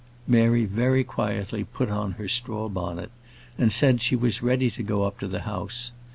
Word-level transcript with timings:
Mary 0.25 0.65
very 0.65 1.03
quietly 1.03 1.63
put 1.63 1.87
on 1.87 2.13
her 2.13 2.27
straw 2.27 2.67
bonnet, 2.67 3.11
and 3.55 3.71
said 3.71 4.01
she 4.01 4.15
was 4.15 4.41
ready 4.41 4.67
to 4.71 4.81
go 4.81 5.03
up 5.03 5.19
to 5.19 5.27
the 5.27 5.41
house. 5.41 5.91